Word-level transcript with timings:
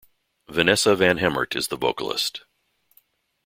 Vanessa 0.49 0.95
van 0.95 1.19
Hemert 1.19 1.55
is 1.55 1.67
the 1.67 1.75
vocalist. 1.77 2.43